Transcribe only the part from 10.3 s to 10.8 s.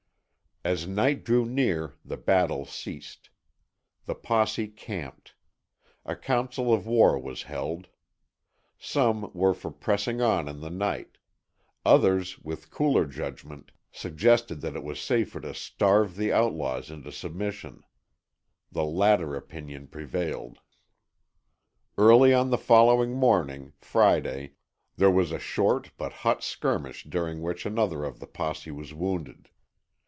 in the